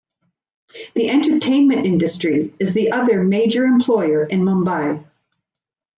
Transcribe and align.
The 0.95 1.11
entertainment 1.11 1.85
industry 1.85 2.55
is 2.57 2.73
the 2.73 2.91
other 2.91 3.23
major 3.23 3.65
employer 3.65 4.25
in 4.25 4.39
Mumbai. 4.41 5.05